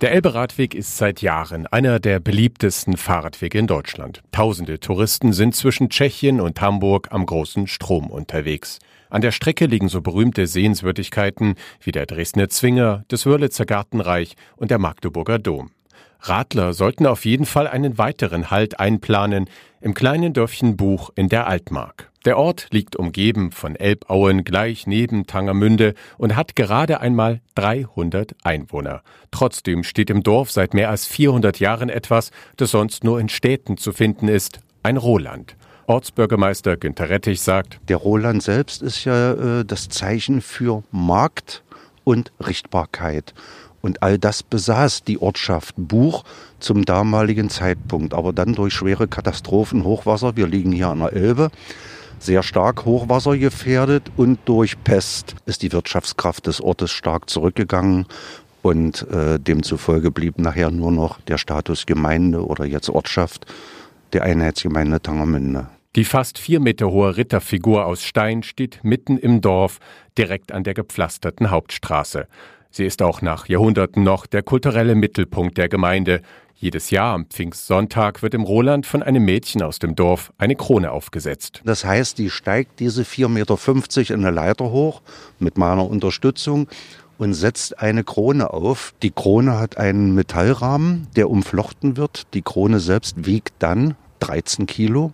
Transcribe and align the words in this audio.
Der 0.00 0.12
Elbe-Radweg 0.12 0.76
ist 0.76 0.96
seit 0.96 1.22
Jahren 1.22 1.66
einer 1.66 1.98
der 1.98 2.20
beliebtesten 2.20 2.96
Fahrradwege 2.96 3.58
in 3.58 3.66
Deutschland. 3.66 4.22
Tausende 4.30 4.78
Touristen 4.78 5.32
sind 5.32 5.56
zwischen 5.56 5.88
Tschechien 5.88 6.40
und 6.40 6.60
Hamburg 6.60 7.08
am 7.10 7.26
großen 7.26 7.66
Strom 7.66 8.08
unterwegs. 8.08 8.78
An 9.10 9.22
der 9.22 9.32
Strecke 9.32 9.66
liegen 9.66 9.88
so 9.88 10.00
berühmte 10.00 10.46
Sehenswürdigkeiten 10.46 11.56
wie 11.80 11.90
der 11.90 12.06
Dresdner 12.06 12.48
Zwinger, 12.48 13.04
das 13.08 13.26
Wörlitzer 13.26 13.66
Gartenreich 13.66 14.36
und 14.56 14.70
der 14.70 14.78
Magdeburger 14.78 15.40
Dom. 15.40 15.72
Radler 16.20 16.74
sollten 16.74 17.04
auf 17.04 17.24
jeden 17.24 17.46
Fall 17.46 17.66
einen 17.66 17.98
weiteren 17.98 18.52
Halt 18.52 18.78
einplanen 18.78 19.50
im 19.80 19.94
kleinen 19.94 20.32
Dörfchen 20.32 20.76
Buch 20.76 21.10
in 21.16 21.28
der 21.28 21.48
Altmark. 21.48 22.07
Der 22.24 22.36
Ort 22.36 22.68
liegt 22.70 22.96
umgeben 22.96 23.52
von 23.52 23.76
Elbauen 23.76 24.42
gleich 24.42 24.86
neben 24.86 25.26
Tangermünde 25.26 25.94
und 26.16 26.34
hat 26.34 26.56
gerade 26.56 27.00
einmal 27.00 27.40
300 27.54 28.34
Einwohner. 28.42 29.02
Trotzdem 29.30 29.84
steht 29.84 30.10
im 30.10 30.22
Dorf 30.22 30.50
seit 30.50 30.74
mehr 30.74 30.90
als 30.90 31.06
400 31.06 31.60
Jahren 31.60 31.88
etwas, 31.88 32.32
das 32.56 32.72
sonst 32.72 33.04
nur 33.04 33.20
in 33.20 33.28
Städten 33.28 33.76
zu 33.76 33.92
finden 33.92 34.26
ist, 34.26 34.60
ein 34.82 34.96
Roland. 34.96 35.56
Ortsbürgermeister 35.86 36.76
Günter 36.76 37.08
Rettich 37.08 37.40
sagt, 37.40 37.80
der 37.88 37.96
Roland 37.96 38.42
selbst 38.42 38.82
ist 38.82 39.04
ja 39.04 39.60
äh, 39.60 39.64
das 39.64 39.88
Zeichen 39.88 40.42
für 40.42 40.82
Markt 40.90 41.62
und 42.04 42.32
Richtbarkeit. 42.44 43.32
Und 43.80 44.02
all 44.02 44.18
das 44.18 44.42
besaß 44.42 45.04
die 45.04 45.22
Ortschaft 45.22 45.74
Buch 45.78 46.24
zum 46.58 46.84
damaligen 46.84 47.48
Zeitpunkt. 47.48 48.12
Aber 48.12 48.32
dann 48.32 48.54
durch 48.54 48.74
schwere 48.74 49.08
Katastrophen, 49.08 49.84
Hochwasser, 49.84 50.36
wir 50.36 50.46
liegen 50.46 50.72
hier 50.72 50.88
an 50.88 50.98
der 50.98 51.12
Elbe, 51.12 51.50
sehr 52.22 52.42
stark 52.42 52.84
Hochwasser 52.84 53.36
gefährdet 53.36 54.10
und 54.16 54.38
durch 54.44 54.82
Pest 54.84 55.36
ist 55.46 55.62
die 55.62 55.72
Wirtschaftskraft 55.72 56.46
des 56.46 56.60
Ortes 56.60 56.90
stark 56.90 57.30
zurückgegangen 57.30 58.06
und 58.62 59.06
äh, 59.10 59.38
demzufolge 59.38 60.10
blieb 60.10 60.38
nachher 60.38 60.70
nur 60.70 60.92
noch 60.92 61.20
der 61.22 61.38
Status 61.38 61.86
Gemeinde 61.86 62.44
oder 62.44 62.64
jetzt 62.64 62.90
Ortschaft 62.90 63.46
der 64.12 64.24
Einheitsgemeinde 64.24 65.00
Tangermünde. 65.00 65.68
Die 65.96 66.04
fast 66.04 66.38
vier 66.38 66.60
Meter 66.60 66.90
hohe 66.90 67.16
Ritterfigur 67.16 67.86
aus 67.86 68.04
Stein 68.04 68.42
steht 68.42 68.80
mitten 68.82 69.16
im 69.16 69.40
Dorf, 69.40 69.78
direkt 70.16 70.52
an 70.52 70.62
der 70.62 70.74
gepflasterten 70.74 71.50
Hauptstraße. 71.50 72.28
Sie 72.70 72.84
ist 72.84 73.02
auch 73.02 73.22
nach 73.22 73.48
Jahrhunderten 73.48 74.02
noch 74.02 74.26
der 74.26 74.42
kulturelle 74.42 74.94
Mittelpunkt 74.94 75.56
der 75.56 75.68
Gemeinde. 75.68 76.22
Jedes 76.54 76.90
Jahr 76.90 77.14
am 77.14 77.26
Pfingstsonntag 77.26 78.22
wird 78.22 78.34
im 78.34 78.42
Roland 78.42 78.84
von 78.84 79.02
einem 79.02 79.24
Mädchen 79.24 79.62
aus 79.62 79.78
dem 79.78 79.94
Dorf 79.94 80.32
eine 80.38 80.56
Krone 80.56 80.90
aufgesetzt. 80.90 81.62
Das 81.64 81.84
heißt, 81.84 82.18
die 82.18 82.30
steigt 82.30 82.80
diese 82.80 83.04
4,50 83.04 83.28
Meter 83.28 84.14
in 84.14 84.24
eine 84.24 84.34
Leiter 84.34 84.70
hoch 84.70 85.02
mit 85.38 85.56
meiner 85.56 85.88
Unterstützung 85.88 86.68
und 87.16 87.34
setzt 87.34 87.78
eine 87.80 88.04
Krone 88.04 88.52
auf. 88.52 88.94
Die 89.02 89.10
Krone 89.10 89.58
hat 89.58 89.78
einen 89.78 90.14
Metallrahmen, 90.14 91.06
der 91.16 91.30
umflochten 91.30 91.96
wird. 91.96 92.26
Die 92.34 92.42
Krone 92.42 92.80
selbst 92.80 93.24
wiegt 93.24 93.54
dann 93.60 93.94
13 94.20 94.66
Kilo. 94.66 95.12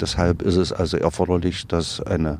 Deshalb 0.00 0.42
ist 0.42 0.56
es 0.56 0.72
also 0.72 0.96
erforderlich, 0.96 1.66
dass 1.66 2.00
eine 2.00 2.38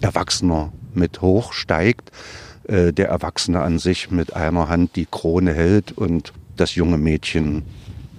Erwachsener 0.00 0.72
mit 0.94 1.22
hochsteigt. 1.22 2.10
Äh, 2.70 2.92
der 2.92 3.08
Erwachsene 3.08 3.60
an 3.62 3.80
sich 3.80 4.12
mit 4.12 4.36
einer 4.36 4.68
Hand 4.68 4.94
die 4.94 5.06
Krone 5.10 5.52
hält 5.52 5.90
und 5.90 6.32
das 6.56 6.76
junge 6.76 6.98
Mädchen 6.98 7.64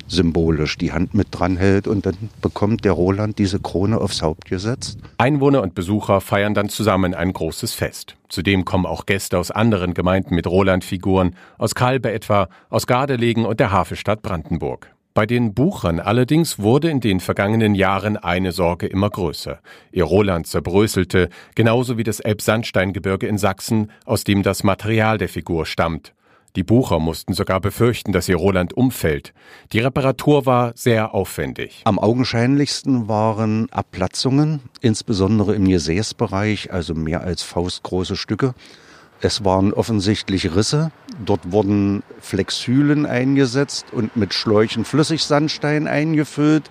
symbolisch 0.10 0.78
die 0.78 0.92
Hand 0.92 1.14
mit 1.14 1.28
dran 1.32 1.56
hält 1.56 1.88
und 1.88 2.06
dann 2.06 2.18
bekommt 2.42 2.84
der 2.84 2.92
Roland 2.92 3.40
diese 3.40 3.62
Krone 3.62 3.98
aufs 4.02 4.22
Haupt 4.22 4.50
gesetzt. 4.50 5.00
Einwohner 5.18 5.62
und 5.62 5.74
Besucher 5.74 6.20
feiern 6.20 6.54
dann 6.54 6.68
zusammen 6.68 7.14
ein 7.14 7.32
großes 7.32 7.74
Fest. 7.74 8.18
Zudem 8.28 8.66
kommen 8.66 8.86
auch 8.86 9.06
Gäste 9.06 9.40
aus 9.40 9.52
anderen 9.52 9.94
Gemeinden 9.94 10.36
mit 10.36 10.48
Roland-Figuren, 10.48 11.38
aus 11.58 11.74
Kalbe 11.74 12.12
etwa, 12.12 12.50
aus 12.70 12.88
Gardelegen 12.88 13.46
und 13.46 13.62
der 13.62 13.72
Hafenstadt 13.72 14.22
Brandenburg. 14.22 14.94
Bei 15.14 15.26
den 15.26 15.54
Buchern 15.54 16.00
allerdings 16.00 16.58
wurde 16.60 16.90
in 16.90 17.02
den 17.02 17.20
vergangenen 17.20 17.76
Jahren 17.76 18.16
eine 18.16 18.54
Sorge 18.54 18.88
immer 18.88 19.10
größer. 19.10 19.60
Ihr 19.92 20.06
Roland 20.06 20.48
zerbröselte, 20.48 21.28
genauso 21.54 21.98
wie 21.98 22.06
das 22.06 22.22
Elbsandsteingebirge 22.22 23.28
in 23.28 23.38
Sachsen, 23.38 23.92
aus 24.06 24.24
dem 24.24 24.42
das 24.42 24.64
Material 24.64 25.18
der 25.18 25.28
Figur 25.28 25.66
stammt. 25.66 26.14
Die 26.56 26.64
Bucher 26.64 27.00
mussten 27.00 27.34
sogar 27.34 27.60
befürchten, 27.60 28.14
dass 28.14 28.30
ihr 28.30 28.38
Roland 28.38 28.74
umfällt. 28.74 29.34
Die 29.74 29.80
Reparatur 29.80 30.46
war 30.46 30.72
sehr 30.76 31.14
aufwendig. 31.14 31.82
Am 31.84 32.00
augenscheinlichsten 32.00 33.10
waren 33.10 33.68
Abplatzungen, 33.72 34.62
insbesondere 34.80 35.56
im 35.56 35.68
Gesäßbereich, 35.68 36.72
also 36.72 36.94
mehr 36.94 37.22
als 37.22 37.44
faustgroße 37.44 38.16
Stücke. 38.16 38.54
Es 39.22 39.46
waren 39.46 39.72
offensichtlich 39.72 40.56
Risse. 40.56 40.92
Dort 41.24 41.52
wurden 41.52 42.02
Flexylen 42.20 43.06
eingesetzt 43.06 43.86
und 43.92 44.18
mit 44.18 44.34
Schläuchen 44.34 44.84
Flüssigsandstein 44.84 45.88
eingefüllt. 45.88 46.70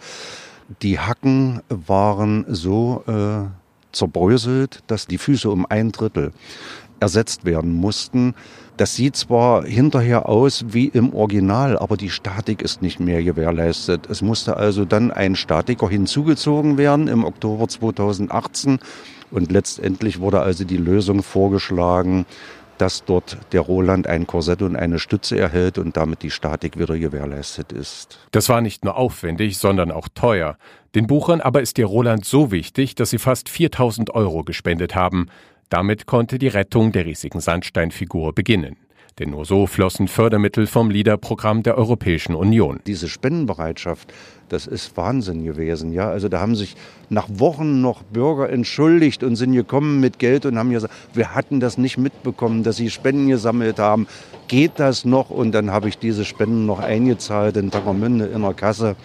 Die 0.83 0.99
Hacken 0.99 1.63
waren 1.69 2.45
so 2.49 3.05
äh, 3.07 3.49
zerbröselt, 3.93 4.83
dass 4.89 5.07
die 5.07 5.19
Füße 5.19 5.49
um 5.49 5.65
ein 5.67 5.93
Drittel 5.93 6.33
ersetzt 7.01 7.45
werden 7.45 7.73
mussten. 7.73 8.35
Das 8.77 8.95
sieht 8.95 9.17
zwar 9.17 9.65
hinterher 9.65 10.29
aus 10.29 10.65
wie 10.69 10.87
im 10.87 11.13
Original, 11.13 11.79
aber 11.79 11.97
die 11.97 12.11
Statik 12.11 12.63
ist 12.63 12.81
nicht 12.81 13.01
mehr 13.01 13.23
gewährleistet. 13.23 14.09
Es 14.09 14.23
musste 14.23 14.57
also 14.57 14.85
dann 14.85 15.11
ein 15.11 15.37
Statiker 15.37 15.89
hinzugezogen 15.89 16.79
werden 16.79 17.09
im 17.09 17.25
Oktober 17.25 17.69
2018 17.69 18.79
und 19.31 19.53
letztendlich 19.53 20.21
wurde 20.21 20.41
also 20.41 20.65
die 20.65 20.77
Lösung 20.77 21.23
vorgeschlagen, 21.23 22.27
dass 22.81 23.05
dort 23.05 23.37
der 23.53 23.61
Roland 23.61 24.07
ein 24.07 24.27
Korsett 24.27 24.63
und 24.63 24.75
eine 24.75 24.99
Stütze 24.99 25.39
erhält 25.39 25.77
und 25.77 25.99
damit 25.99 26.23
die 26.23 26.31
Statik 26.31 26.79
wieder 26.79 26.99
gewährleistet 26.99 27.73
ist. 27.73 28.19
Das 28.31 28.49
war 28.49 28.63
nicht 28.63 28.85
nur 28.85 28.97
aufwendig, 28.97 29.59
sondern 29.59 29.91
auch 29.91 30.09
teuer. 30.09 30.57
Den 30.95 31.07
Buchern 31.07 31.43
aber 31.43 31.61
ist 31.61 31.77
der 31.77 31.87
Roland 31.87 32.25
so 32.25 32.51
wichtig, 32.51 32.95
dass 32.95 33.11
sie 33.11 33.19
fast 33.19 33.51
4000 33.51 34.15
Euro 34.15 34.45
gespendet 34.45 34.95
haben. 34.95 35.29
Damit 35.71 36.07
konnte 36.07 36.39
die 36.39 36.49
Rettung 36.49 36.91
der 36.91 37.07
riesigen 37.07 37.41
Sandsteinfigur 37.41 38.35
beginnen. 38.35 38.77
Denn 39.21 39.31
nur 39.31 39.45
so 39.45 39.67
flossen 39.67 40.09
Fördermittel 40.09 40.67
vom 40.67 40.91
LIDA-Programm 40.91 41.63
der 41.63 41.79
Europäischen 41.79 42.35
Union. 42.35 42.81
Diese 42.87 43.09
Spendenbereitschaft, 43.09 44.13
das 44.53 44.67
ist 44.67 44.97
Wahnsinn 44.97 45.45
gewesen. 45.45 45.93
Ja, 45.93 46.11
also 46.11 46.29
da 46.29 46.41
haben 46.41 46.57
sich 46.57 46.77
nach 47.09 47.29
Wochen 47.29 47.81
noch 47.81 48.03
Bürger 48.03 48.51
entschuldigt 48.51 49.23
und 49.23 49.37
sind 49.37 49.53
gekommen 49.53 50.01
mit 50.01 50.19
Geld 50.19 50.47
und 50.47 50.59
haben 50.59 50.71
gesagt, 50.71 50.93
wir 51.15 51.35
hatten 51.35 51.61
das 51.61 51.79
nicht 51.79 51.99
mitbekommen, 51.99 52.63
dass 52.63 52.77
sie 52.77 52.91
Spenden 52.91 53.29
gesammelt 53.29 53.79
haben. 53.79 54.07
Geht 54.49 54.73
das 54.77 55.05
noch? 55.05 55.31
Und 55.31 55.53
dann 55.53 55.71
habe 55.71 55.89
ich 55.89 55.99
diese 55.99 56.25
Spenden 56.25 56.67
noch 56.67 56.81
eingezahlt 56.81 57.57
in 57.57 57.71
Tackermünde 57.71 58.27
in 58.27 58.43
der 58.43 58.55
Kasse. 58.55 58.97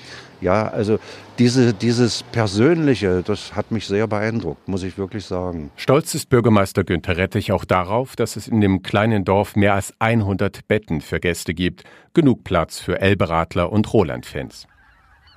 Ja, 0.41 0.67
also 0.67 0.99
diese, 1.39 1.73
dieses 1.73 2.23
Persönliche, 2.23 3.23
das 3.25 3.55
hat 3.55 3.71
mich 3.71 3.87
sehr 3.87 4.07
beeindruckt, 4.07 4.67
muss 4.67 4.83
ich 4.83 4.97
wirklich 4.97 5.25
sagen. 5.25 5.71
Stolz 5.75 6.13
ist 6.13 6.29
Bürgermeister 6.29 6.83
Günter 6.83 7.17
Rettich 7.17 7.51
auch 7.51 7.65
darauf, 7.65 8.15
dass 8.15 8.35
es 8.35 8.47
in 8.47 8.61
dem 8.61 8.81
kleinen 8.81 9.23
Dorf 9.23 9.55
mehr 9.55 9.73
als 9.73 9.93
100 9.99 10.67
Betten 10.67 11.01
für 11.01 11.19
Gäste 11.19 11.53
gibt. 11.53 11.83
Genug 12.13 12.43
Platz 12.43 12.79
für 12.79 12.99
Elberadler 12.99 13.71
und 13.71 13.91
Roland-Fans. 13.91 14.67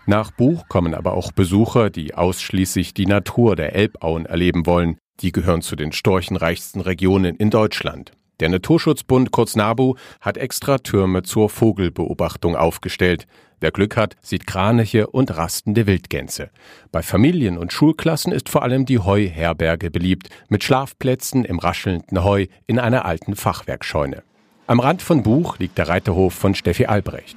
Nach 0.09 0.31
Buch 0.31 0.69
kommen 0.69 0.95
aber 0.95 1.13
auch 1.13 1.33
Besucher, 1.33 1.91
die 1.91 2.15
ausschließlich 2.15 2.95
die 2.95 3.05
Natur 3.05 3.57
der 3.57 3.75
Elbauen 3.75 4.25
erleben 4.25 4.65
wollen. 4.65 4.97
Die 5.21 5.33
gehören 5.33 5.61
zu 5.61 5.77
den 5.77 5.93
storchenreichsten 5.93 6.81
Regionen 6.81 7.37
in 7.37 7.51
Deutschland. 7.51 8.13
Der 8.41 8.49
Naturschutzbund 8.49 9.33
kurz 9.33 9.55
NABU 9.55 9.97
hat 10.23 10.39
extra 10.39 10.79
Türme 10.79 11.25
zur 11.25 11.51
Vogelbeobachtung 11.51 12.57
aufgestellt. 12.57 13.27
Wer 13.61 13.71
Glück 13.71 13.99
hat, 13.99 14.17
sieht 14.23 14.47
Kraniche 14.47 15.09
und 15.09 15.37
rastende 15.37 15.87
Wildgänse. 15.87 16.49
Bei 16.91 17.03
Familien 17.03 17.59
und 17.59 17.75
Schulklassen 17.75 18.33
ist 18.33 18.49
vor 18.49 18.63
allem 18.63 18.87
die 18.87 19.01
Heuherberge 19.01 19.91
beliebt, 19.91 20.31
mit 20.49 20.65
Schlafplätzen 20.65 21.45
im 21.45 21.59
raschelnden 21.59 22.25
Heu 22.25 22.47
in 22.67 22.79
einer 22.79 23.05
alten 23.05 23.37
Fachwerkscheune. 23.37 24.23
Am 24.69 24.81
Rand 24.81 25.03
von 25.03 25.23
Buch 25.23 25.59
liegt 25.59 25.77
der 25.77 25.89
Reiterhof 25.89 26.33
von 26.33 26.55
Steffi 26.55 26.87
Albrecht. 26.87 27.37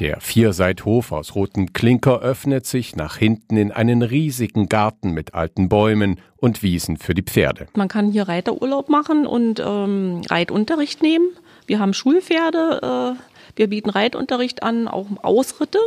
Der 0.00 0.20
Vierseithof 0.20 1.12
aus 1.12 1.34
rotem 1.34 1.72
Klinker 1.72 2.20
öffnet 2.20 2.66
sich 2.66 2.96
nach 2.96 3.16
hinten 3.16 3.56
in 3.56 3.72
einen 3.72 4.02
riesigen 4.02 4.68
Garten 4.68 5.12
mit 5.12 5.34
alten 5.34 5.68
Bäumen 5.68 6.18
und 6.36 6.62
Wiesen 6.62 6.96
für 6.96 7.14
die 7.14 7.22
Pferde. 7.22 7.68
Man 7.74 7.88
kann 7.88 8.10
hier 8.10 8.26
Reiterurlaub 8.26 8.88
machen 8.88 9.26
und 9.26 9.60
ähm, 9.60 10.22
Reitunterricht 10.28 11.02
nehmen. 11.02 11.26
Wir 11.66 11.78
haben 11.78 11.94
Schulpferde, 11.94 13.16
äh, 13.16 13.22
wir 13.56 13.68
bieten 13.68 13.90
Reitunterricht 13.90 14.62
an, 14.62 14.88
auch 14.88 15.06
Ausritte 15.22 15.78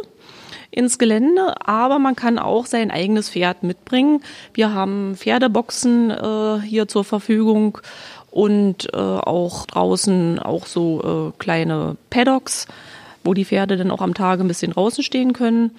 ins 0.72 0.98
Gelände, 0.98 1.56
aber 1.66 2.00
man 2.00 2.16
kann 2.16 2.38
auch 2.38 2.66
sein 2.66 2.92
eigenes 2.92 3.30
Pferd 3.30 3.63
mitbringen. 3.63 4.22
Wir 4.54 4.74
haben 4.74 5.16
Pferdeboxen 5.16 6.12
äh, 6.12 6.62
hier 6.62 6.88
zur 6.88 7.04
Verfügung 7.04 7.80
und 8.30 8.94
äh, 8.94 8.98
auch 8.98 9.66
draußen 9.66 10.40
auch 10.40 10.66
so 10.66 11.31
äh, 11.34 11.40
kleine 11.40 11.96
Paddocks, 12.10 12.68
wo 13.25 13.33
die 13.33 13.45
Pferde 13.45 13.77
dann 13.77 13.92
auch 13.92 14.01
am 14.01 14.13
Tage 14.13 14.44
ein 14.44 14.48
bisschen 14.48 14.72
draußen 14.72 15.04
stehen 15.04 15.33
können. 15.33 15.72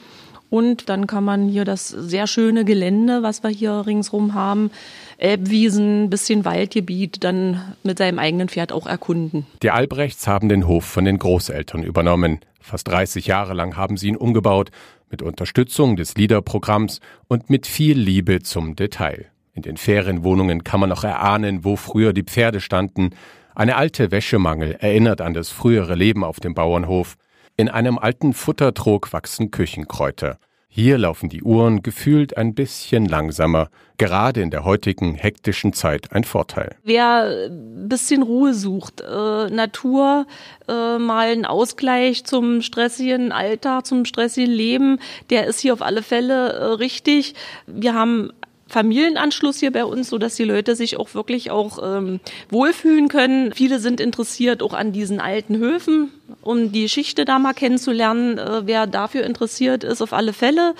Und 0.49 0.89
dann 0.89 1.07
kann 1.07 1.25
man 1.25 1.49
hier 1.49 1.65
das 1.65 1.89
sehr 1.89 2.27
schöne 2.27 2.65
Gelände, 2.65 3.23
was 3.23 3.43
wir 3.43 3.51
hier 3.51 3.85
ringsrum 3.87 4.35
haben, 4.35 4.71
Elbwiesen, 5.19 6.09
bisschen 6.09 6.45
Waldgebiet, 6.45 7.25
dann 7.25 7.61
mit 7.83 7.99
seinem 7.99 8.19
eigenen 8.19 8.49
Pferd 8.49 8.73
auch 8.73 8.87
erkunden. 8.87 9.47
Die 9.63 9.71
Albrechts 9.71 10.29
haben 10.29 10.49
den 10.49 10.69
Hof 10.69 10.85
von 10.85 11.05
den 11.05 11.19
Großeltern 11.19 11.83
übernommen. 11.83 12.41
Fast 12.61 12.89
30 12.89 13.27
Jahre 13.27 13.55
lang 13.55 13.77
haben 13.77 13.97
sie 13.97 14.09
ihn 14.09 14.17
umgebaut, 14.17 14.71
mit 15.11 15.23
Unterstützung 15.23 15.97
des 15.97 16.17
LIDER-Programms 16.17 17.01
und 17.29 17.49
mit 17.49 17.67
viel 17.67 17.99
Liebe 17.99 18.43
zum 18.43 18.77
Detail. 18.77 19.27
In 19.55 19.63
den 19.63 19.77
Ferienwohnungen 19.77 20.65
kann 20.65 20.81
man 20.81 20.91
noch 20.91 21.05
erahnen, 21.05 21.65
wo 21.65 21.77
früher 21.77 22.13
die 22.13 22.25
Pferde 22.25 22.61
standen. 22.61 23.11
Eine 23.55 23.77
alte 23.77 24.11
Wäschemangel 24.11 24.73
erinnert 24.81 25.21
an 25.21 25.33
das 25.33 25.49
frühere 25.49 25.95
Leben 25.95 26.25
auf 26.25 26.41
dem 26.41 26.55
Bauernhof. 26.55 27.17
In 27.59 27.71
einem 27.71 27.99
alten 27.99 28.35
Futtertrog 28.35 29.15
wachsen 29.15 29.51
Küchenkräuter. 29.51 30.39
Hier 30.69 30.99
laufen 30.99 31.31
die 31.31 31.43
Uhren 31.43 31.83
gefühlt 31.83 32.37
ein 32.37 32.55
bisschen 32.55 33.07
langsamer, 33.07 33.71
gerade 33.97 34.43
in 34.43 34.51
der 34.51 34.65
heutigen 34.65 35.15
hektischen 35.15 35.73
Zeit 35.73 36.13
ein 36.13 36.25
Vorteil. 36.25 36.77
Wer 36.85 37.49
ein 37.49 37.89
bisschen 37.89 38.23
Ruhe 38.23 38.53
sucht, 38.53 39.01
äh, 39.01 39.49
Natur, 39.49 40.27
äh, 40.69 40.99
mal 40.99 41.29
einen 41.29 41.47
Ausgleich 41.47 42.25
zum 42.25 42.61
stressigen 42.61 43.33
Alltag, 43.33 43.87
zum 43.87 44.05
stressigen 44.05 44.53
Leben, 44.53 44.99
der 45.31 45.47
ist 45.47 45.61
hier 45.61 45.73
auf 45.73 45.81
alle 45.81 46.03
Fälle 46.03 46.53
äh, 46.53 46.65
richtig. 46.75 47.35
Wir 47.67 47.95
haben 47.95 48.33
Familienanschluss 48.69 49.61
hier 49.61 49.73
bei 49.73 49.85
uns, 49.85 50.09
so 50.09 50.19
dass 50.19 50.35
die 50.35 50.45
Leute 50.45 50.75
sich 50.75 50.97
auch 50.99 51.15
wirklich 51.15 51.51
auch 51.51 51.79
ähm, 51.83 52.21
wohlfühlen 52.51 53.09
können. 53.09 53.53
Viele 53.53 53.79
sind 53.79 54.01
interessiert 54.01 54.63
auch 54.63 54.75
an 54.75 54.93
diesen 54.93 55.21
alten 55.21 55.57
Höfen, 55.57 56.11
um 56.43 56.73
die 56.73 56.83
Geschichte 56.83 57.25
da 57.25 57.39
mal 57.39 57.55
kennenzulernen. 57.55 58.39
Äh, 58.39 58.67
wer 58.67 58.87
dafür 58.87 59.25
interessiert 59.25 59.85
ist, 59.85 60.03
auf 60.03 60.13
alle 60.13 60.33
Fälle. 60.33 60.75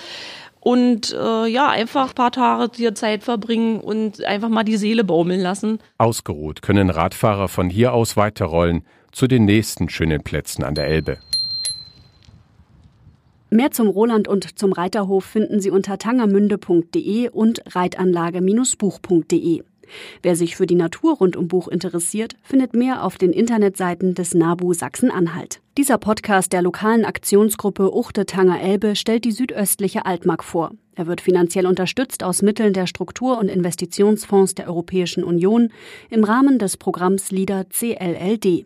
Und 0.59 1.13
äh, 1.13 1.47
ja, 1.47 1.69
einfach 1.69 2.09
ein 2.09 2.15
paar 2.15 2.31
Tage 2.31 2.69
hier 2.75 2.93
Zeit 2.93 3.23
verbringen 3.23 3.79
und 3.79 4.23
einfach 4.25 4.49
mal 4.49 4.63
die 4.63 4.75
Seele 4.75 5.05
baumeln 5.05 5.39
lassen. 5.39 5.79
Ausgeruht 5.97 6.61
können 6.61 6.89
Radfahrer 6.89 7.47
von 7.47 7.69
hier 7.69 7.93
aus 7.93 8.17
weiterrollen 8.17 8.83
zu 9.13 9.27
den 9.27 9.45
nächsten 9.45 9.87
schönen 9.87 10.23
Plätzen 10.23 10.63
an 10.63 10.75
der 10.75 10.87
Elbe. 10.87 11.19
Mehr 13.49 13.71
zum 13.71 13.87
Roland 13.87 14.27
und 14.27 14.59
zum 14.59 14.73
Reiterhof 14.73 15.23
finden 15.23 15.61
Sie 15.61 15.71
unter 15.71 15.97
tangermünde.de 15.97 17.29
und 17.29 17.61
reitanlage-buch.de. 17.73 19.63
Wer 20.21 20.35
sich 20.35 20.57
für 20.57 20.65
die 20.65 20.75
Natur 20.75 21.15
rund 21.17 21.37
um 21.37 21.47
Buch 21.47 21.69
interessiert, 21.69 22.35
findet 22.43 22.73
mehr 22.73 23.05
auf 23.05 23.17
den 23.17 23.31
Internetseiten 23.31 24.15
des 24.15 24.33
NABU 24.33 24.73
Sachsen-Anhalt. 24.73 25.61
Dieser 25.77 25.97
Podcast 25.97 26.51
der 26.51 26.61
lokalen 26.61 27.05
Aktionsgruppe 27.05 27.95
Uchte 27.95 28.25
Tanger 28.25 28.59
Elbe 28.59 28.95
stellt 28.95 29.23
die 29.23 29.31
südöstliche 29.31 30.05
Altmark 30.05 30.43
vor. 30.43 30.71
Er 30.95 31.07
wird 31.07 31.21
finanziell 31.21 31.67
unterstützt 31.67 32.23
aus 32.23 32.41
Mitteln 32.41 32.73
der 32.73 32.87
Struktur- 32.87 33.37
und 33.37 33.49
Investitionsfonds 33.49 34.55
der 34.55 34.67
Europäischen 34.67 35.23
Union 35.23 35.69
im 36.09 36.23
Rahmen 36.23 36.57
des 36.57 36.75
Programms 36.75 37.31
LIDA 37.31 37.63
CLLD. 37.65 38.65